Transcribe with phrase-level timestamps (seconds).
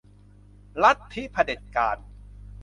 [0.83, 1.97] ลัทธิเผด็จการ